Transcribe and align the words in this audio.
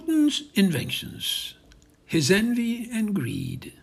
Putin's 0.00 0.44
inventions, 0.54 1.54
his 2.06 2.30
envy 2.30 2.88
and 2.90 3.14
greed. 3.14 3.74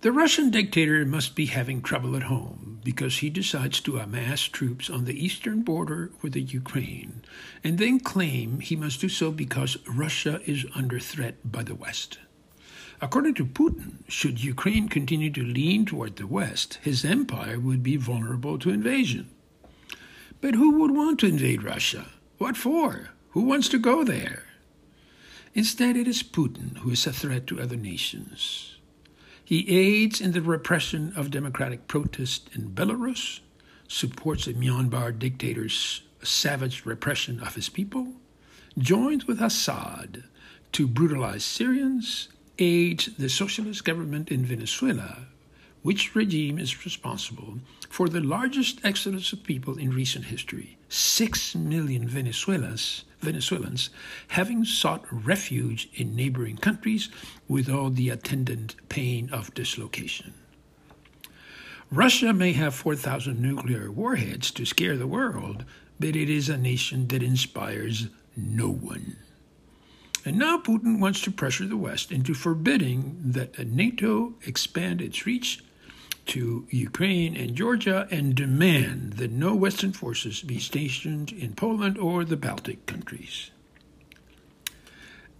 The 0.00 0.12
Russian 0.12 0.50
dictator 0.50 1.04
must 1.04 1.34
be 1.34 1.46
having 1.46 1.82
trouble 1.82 2.16
at 2.16 2.24
home 2.24 2.80
because 2.82 3.18
he 3.18 3.28
decides 3.28 3.80
to 3.80 3.98
amass 3.98 4.40
troops 4.42 4.88
on 4.88 5.04
the 5.04 5.24
eastern 5.24 5.60
border 5.60 6.10
with 6.22 6.32
the 6.32 6.40
Ukraine 6.40 7.22
and 7.62 7.76
then 7.76 8.00
claim 8.00 8.60
he 8.60 8.76
must 8.76 9.02
do 9.02 9.10
so 9.10 9.30
because 9.30 9.76
Russia 9.86 10.40
is 10.46 10.64
under 10.74 10.98
threat 10.98 11.36
by 11.44 11.62
the 11.62 11.74
West. 11.74 12.18
According 13.02 13.34
to 13.34 13.44
Putin, 13.44 14.08
should 14.08 14.42
Ukraine 14.42 14.88
continue 14.88 15.30
to 15.32 15.44
lean 15.44 15.84
toward 15.84 16.16
the 16.16 16.26
West, 16.26 16.78
his 16.82 17.04
empire 17.04 17.60
would 17.60 17.82
be 17.82 17.96
vulnerable 17.96 18.58
to 18.58 18.70
invasion. 18.70 19.28
But 20.40 20.54
who 20.54 20.78
would 20.78 20.92
want 20.92 21.20
to 21.20 21.26
invade 21.26 21.62
Russia? 21.62 22.06
What 22.38 22.56
for? 22.56 23.10
Who 23.30 23.42
wants 23.42 23.68
to 23.68 23.78
go 23.78 24.02
there? 24.02 24.44
Instead, 25.54 25.96
it 25.96 26.08
is 26.08 26.22
Putin 26.24 26.78
who 26.78 26.90
is 26.90 27.06
a 27.06 27.12
threat 27.12 27.46
to 27.46 27.60
other 27.60 27.76
nations. 27.76 28.76
He 29.44 29.68
aids 29.68 30.20
in 30.20 30.32
the 30.32 30.42
repression 30.42 31.12
of 31.14 31.30
democratic 31.30 31.86
protest 31.86 32.50
in 32.52 32.70
Belarus, 32.70 33.40
supports 33.86 34.46
the 34.46 34.54
Myanmar 34.54 35.16
dictator's 35.16 36.02
savage 36.22 36.84
repression 36.84 37.40
of 37.40 37.54
his 37.54 37.68
people, 37.68 38.14
joins 38.78 39.26
with 39.26 39.40
Assad 39.40 40.24
to 40.72 40.88
brutalize 40.88 41.44
Syrians, 41.44 42.28
aids 42.58 43.10
the 43.16 43.28
socialist 43.28 43.84
government 43.84 44.30
in 44.30 44.44
Venezuela, 44.44 45.28
which 45.84 46.14
regime 46.14 46.58
is 46.58 46.86
responsible 46.86 47.58
for 47.90 48.08
the 48.08 48.20
largest 48.20 48.80
exodus 48.82 49.34
of 49.34 49.44
people 49.44 49.76
in 49.76 49.90
recent 49.90 50.24
history. 50.24 50.78
Six 50.88 51.54
million 51.54 52.08
Venezuelans, 52.08 53.04
Venezuelans 53.20 53.90
having 54.28 54.64
sought 54.64 55.04
refuge 55.10 55.90
in 55.94 56.16
neighboring 56.16 56.56
countries 56.56 57.10
with 57.48 57.68
all 57.68 57.90
the 57.90 58.08
attendant 58.08 58.76
pain 58.88 59.28
of 59.30 59.52
dislocation. 59.52 60.32
Russia 61.90 62.32
may 62.32 62.54
have 62.54 62.74
4,000 62.74 63.38
nuclear 63.38 63.90
warheads 63.90 64.50
to 64.52 64.64
scare 64.64 64.96
the 64.96 65.06
world, 65.06 65.66
but 66.00 66.16
it 66.16 66.30
is 66.30 66.48
a 66.48 66.56
nation 66.56 67.08
that 67.08 67.22
inspires 67.22 68.08
no 68.34 68.70
one. 68.70 69.18
And 70.24 70.38
now 70.38 70.56
Putin 70.56 70.98
wants 70.98 71.20
to 71.20 71.30
pressure 71.30 71.66
the 71.66 71.76
West 71.76 72.10
into 72.10 72.32
forbidding 72.32 73.16
that 73.22 73.58
NATO 73.68 74.32
expand 74.46 75.02
its 75.02 75.26
reach 75.26 75.62
to 76.26 76.66
Ukraine 76.70 77.36
and 77.36 77.54
Georgia 77.54 78.08
and 78.10 78.34
demand 78.34 79.14
that 79.14 79.30
no 79.30 79.54
Western 79.54 79.92
forces 79.92 80.42
be 80.42 80.58
stationed 80.58 81.32
in 81.32 81.54
Poland 81.54 81.98
or 81.98 82.24
the 82.24 82.36
Baltic 82.36 82.86
countries. 82.86 83.50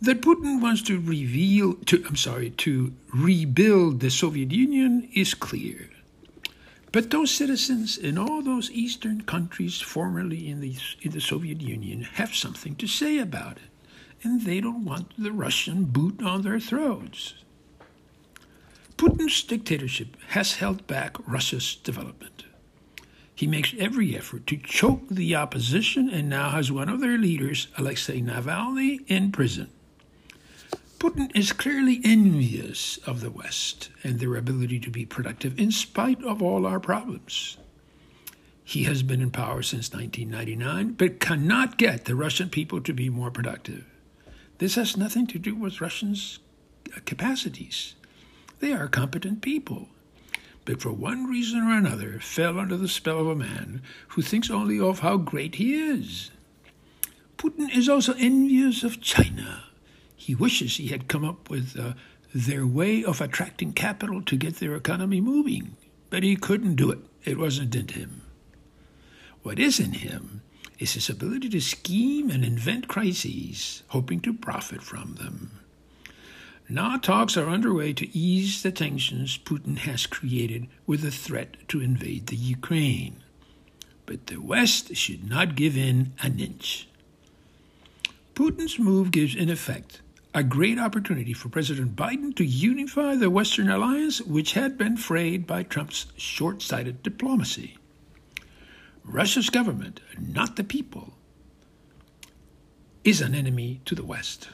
That 0.00 0.20
Putin 0.20 0.60
wants 0.60 0.82
to 0.82 1.00
reveal 1.00 1.74
to 1.86 2.04
I'm 2.06 2.16
sorry, 2.16 2.50
to 2.50 2.92
rebuild 3.12 4.00
the 4.00 4.10
Soviet 4.10 4.52
Union 4.52 5.08
is 5.14 5.34
clear. 5.34 5.88
But 6.92 7.10
those 7.10 7.30
citizens 7.30 7.96
in 7.96 8.18
all 8.18 8.42
those 8.42 8.70
eastern 8.70 9.22
countries 9.22 9.80
formerly 9.80 10.48
in 10.48 10.60
the 10.60 10.76
in 11.00 11.12
the 11.12 11.20
Soviet 11.20 11.60
Union 11.60 12.02
have 12.02 12.34
something 12.34 12.76
to 12.76 12.86
say 12.86 13.18
about 13.18 13.56
it 13.56 13.70
and 14.24 14.42
they 14.42 14.60
don't 14.60 14.84
want 14.84 15.12
the 15.22 15.30
Russian 15.30 15.84
boot 15.84 16.22
on 16.22 16.42
their 16.42 16.58
throats. 16.58 17.34
Putin's 19.04 19.42
dictatorship 19.42 20.16
has 20.28 20.54
held 20.54 20.86
back 20.86 21.16
Russia's 21.28 21.74
development. 21.74 22.44
He 23.34 23.46
makes 23.46 23.74
every 23.78 24.16
effort 24.16 24.46
to 24.46 24.56
choke 24.56 25.02
the 25.10 25.36
opposition 25.36 26.08
and 26.08 26.26
now 26.26 26.48
has 26.48 26.72
one 26.72 26.88
of 26.88 27.00
their 27.00 27.18
leaders, 27.18 27.68
Alexei 27.76 28.22
Navalny, 28.22 29.04
in 29.06 29.30
prison. 29.30 29.68
Putin 30.98 31.30
is 31.36 31.52
clearly 31.52 32.00
envious 32.02 32.96
of 33.06 33.20
the 33.20 33.30
West 33.30 33.90
and 34.02 34.20
their 34.20 34.36
ability 34.36 34.80
to 34.80 34.90
be 34.90 35.04
productive 35.04 35.60
in 35.60 35.70
spite 35.70 36.24
of 36.24 36.42
all 36.42 36.64
our 36.64 36.80
problems. 36.80 37.58
He 38.64 38.84
has 38.84 39.02
been 39.02 39.20
in 39.20 39.30
power 39.30 39.60
since 39.60 39.92
1999, 39.92 40.92
but 40.92 41.20
cannot 41.20 41.76
get 41.76 42.06
the 42.06 42.14
Russian 42.14 42.48
people 42.48 42.80
to 42.80 42.94
be 42.94 43.10
more 43.10 43.30
productive. 43.30 43.84
This 44.56 44.76
has 44.76 44.96
nothing 44.96 45.26
to 45.26 45.38
do 45.38 45.54
with 45.54 45.82
Russians' 45.82 46.38
capacities. 47.04 47.96
They 48.64 48.72
are 48.72 48.88
competent 48.88 49.42
people, 49.42 49.90
but 50.64 50.80
for 50.80 50.90
one 50.90 51.26
reason 51.26 51.60
or 51.60 51.76
another 51.76 52.18
fell 52.18 52.58
under 52.58 52.78
the 52.78 52.88
spell 52.88 53.20
of 53.20 53.26
a 53.26 53.36
man 53.36 53.82
who 54.08 54.22
thinks 54.22 54.48
only 54.48 54.80
of 54.80 55.00
how 55.00 55.18
great 55.18 55.56
he 55.56 55.74
is. 55.74 56.30
Putin 57.36 57.68
is 57.76 57.90
also 57.90 58.14
envious 58.14 58.82
of 58.82 59.02
China. 59.02 59.64
He 60.16 60.34
wishes 60.34 60.78
he 60.78 60.86
had 60.86 61.08
come 61.08 61.26
up 61.26 61.50
with 61.50 61.78
uh, 61.78 61.92
their 62.34 62.66
way 62.66 63.04
of 63.04 63.20
attracting 63.20 63.74
capital 63.74 64.22
to 64.22 64.34
get 64.34 64.54
their 64.56 64.74
economy 64.74 65.20
moving, 65.20 65.76
but 66.08 66.22
he 66.22 66.34
couldn't 66.34 66.76
do 66.76 66.90
it. 66.90 67.00
It 67.22 67.36
wasn't 67.36 67.74
in 67.74 67.88
him. 67.88 68.22
What 69.42 69.58
is 69.58 69.78
in 69.78 69.92
him 69.92 70.40
is 70.78 70.94
his 70.94 71.10
ability 71.10 71.50
to 71.50 71.60
scheme 71.60 72.30
and 72.30 72.42
invent 72.42 72.88
crises, 72.88 73.82
hoping 73.88 74.20
to 74.20 74.32
profit 74.32 74.82
from 74.82 75.16
them. 75.16 75.60
Now 76.68 76.96
talks 76.96 77.36
are 77.36 77.48
underway 77.48 77.92
to 77.92 78.16
ease 78.16 78.62
the 78.62 78.72
tensions 78.72 79.36
Putin 79.36 79.78
has 79.78 80.06
created 80.06 80.66
with 80.86 81.02
the 81.02 81.10
threat 81.10 81.56
to 81.68 81.80
invade 81.80 82.28
the 82.28 82.36
Ukraine. 82.36 83.22
But 84.06 84.28
the 84.28 84.40
West 84.40 84.96
should 84.96 85.28
not 85.28 85.56
give 85.56 85.76
in 85.76 86.14
an 86.22 86.40
inch. 86.40 86.88
Putin's 88.34 88.78
move 88.78 89.10
gives, 89.10 89.34
in 89.34 89.50
effect, 89.50 90.00
a 90.34 90.42
great 90.42 90.78
opportunity 90.78 91.32
for 91.32 91.48
President 91.48 91.94
Biden 91.94 92.34
to 92.36 92.44
unify 92.44 93.14
the 93.14 93.30
Western 93.30 93.70
alliance, 93.70 94.20
which 94.22 94.54
had 94.54 94.78
been 94.78 94.96
frayed 94.96 95.46
by 95.46 95.62
Trump's 95.62 96.06
short 96.16 96.62
sighted 96.62 97.02
diplomacy. 97.02 97.76
Russia's 99.04 99.50
government, 99.50 100.00
not 100.18 100.56
the 100.56 100.64
people, 100.64 101.14
is 103.04 103.20
an 103.20 103.34
enemy 103.34 103.80
to 103.84 103.94
the 103.94 104.04
West. 104.04 104.48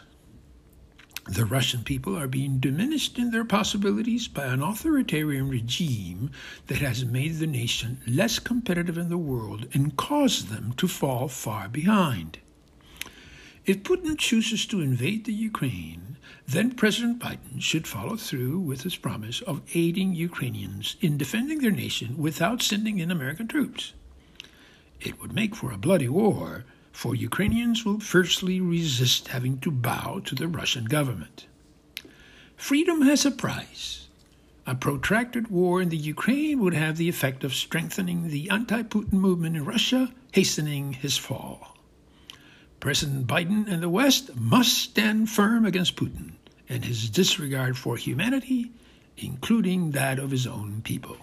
The 1.31 1.45
Russian 1.45 1.85
people 1.85 2.19
are 2.19 2.27
being 2.27 2.59
diminished 2.59 3.17
in 3.17 3.31
their 3.31 3.45
possibilities 3.45 4.27
by 4.27 4.47
an 4.47 4.65
authoritarian 4.65 5.49
regime 5.49 6.33
that 6.67 6.79
has 6.79 7.05
made 7.05 7.37
the 7.37 7.47
nation 7.47 8.01
less 8.05 8.41
competitive 8.41 8.99
in 8.99 9.11
the 9.11 9.17
world 9.17 9.69
and 9.73 9.97
caused 9.97 10.49
them 10.49 10.73
to 10.73 10.89
fall 10.89 11.29
far 11.29 11.69
behind. 11.69 12.41
If 13.65 13.85
Putin 13.85 14.19
chooses 14.19 14.67
to 14.67 14.81
invade 14.81 15.25
the 15.25 15.33
Ukraine, 15.33 16.17
then 16.49 16.73
President 16.73 17.21
Biden 17.21 17.63
should 17.63 17.87
follow 17.87 18.17
through 18.17 18.59
with 18.59 18.83
his 18.83 18.97
promise 18.97 19.41
of 19.43 19.63
aiding 19.73 20.17
Ukrainians 20.17 20.97
in 21.01 21.17
defending 21.17 21.61
their 21.61 21.71
nation 21.71 22.19
without 22.19 22.61
sending 22.61 22.99
in 22.99 23.13
American 23.13 23.47
troops. 23.47 23.93
It 25.01 25.21
would 25.21 25.33
make 25.33 25.55
for 25.55 25.71
a 25.71 25.79
bloody 25.79 26.09
war, 26.09 26.65
for 26.93 27.15
Ukrainians 27.15 27.85
will 27.85 28.01
fiercely 28.01 28.61
resist 28.61 29.29
having 29.29 29.59
to 29.61 29.71
bow 29.71 30.21
to 30.25 30.35
the 30.35 30.49
Russian 30.49 30.85
government. 30.85 31.47
Freedom 32.57 33.03
has 33.03 33.25
a 33.25 33.31
price. 33.31 34.09
A 34.67 34.75
protracted 34.75 35.49
war 35.49 35.81
in 35.81 35.89
the 35.89 35.97
Ukraine 35.97 36.61
would 36.61 36.75
have 36.75 36.97
the 36.97 37.09
effect 37.09 37.43
of 37.43 37.55
strengthening 37.55 38.29
the 38.29 38.51
anti 38.51 38.83
Putin 38.83 39.15
movement 39.15 39.57
in 39.57 39.65
Russia, 39.65 40.13
hastening 40.33 40.93
his 40.93 41.17
fall. 41.17 41.77
President 42.79 43.27
Biden 43.27 43.67
and 43.67 43.83
the 43.83 43.89
West 43.89 44.37
must 44.37 44.77
stand 44.77 45.31
firm 45.31 45.65
against 45.65 45.97
Putin 45.97 46.33
and 46.69 46.85
his 46.85 47.11
disregard 47.11 47.77
for 47.77 47.97
humanity, 47.97 48.73
including 49.17 49.91
that 49.91 50.19
of 50.19 50.31
his 50.31 50.47
own 50.47 50.83
people. 50.83 51.17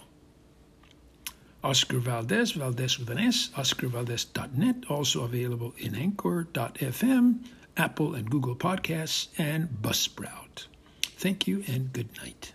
Oscar 1.68 2.00
Valdez, 2.00 2.52
Valdez 2.54 2.98
with 2.98 3.10
an 3.10 3.18
S, 3.18 3.50
oscarvaldez.net, 3.58 4.86
also 4.90 5.26
available 5.26 5.74
in 5.78 5.96
anchor.fm, 5.96 7.44
Apple 7.76 8.16
and 8.16 8.30
Google 8.30 8.56
Podcasts, 8.56 9.28
and 9.38 9.68
Buzzsprout. 9.68 10.68
Thank 11.18 11.46
you 11.46 11.66
and 11.68 11.92
good 11.92 12.16
night. 12.24 12.54